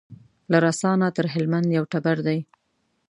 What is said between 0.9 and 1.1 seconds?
نه